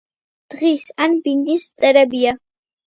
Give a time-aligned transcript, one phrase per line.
[0.53, 2.39] დღის ან ბინდის მწერებია.